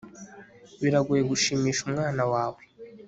[0.81, 2.61] biragoye gushimisha umwana wawe